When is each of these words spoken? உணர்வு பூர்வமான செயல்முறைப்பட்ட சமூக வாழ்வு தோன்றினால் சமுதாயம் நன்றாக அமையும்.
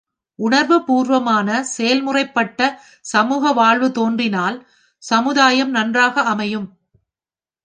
உணர்வு 0.39 0.77
பூர்வமான 0.83 1.63
செயல்முறைப்பட்ட 1.63 2.59
சமூக 3.01 3.51
வாழ்வு 3.51 3.91
தோன்றினால் 3.91 4.57
சமுதாயம் 5.03 5.69
நன்றாக 5.69 6.21
அமையும். 6.23 6.67